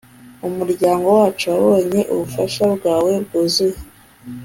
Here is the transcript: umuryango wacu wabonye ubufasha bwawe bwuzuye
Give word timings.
umuryango 0.47 1.07
wacu 1.17 1.43
wabonye 1.53 2.01
ubufasha 2.13 2.63
bwawe 2.75 3.11
bwuzuye 3.25 3.79